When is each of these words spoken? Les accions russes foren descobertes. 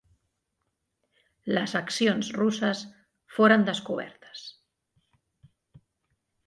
Les 1.57 1.75
accions 1.81 2.31
russes 2.39 2.81
foren 3.37 3.69
descobertes. 3.71 4.45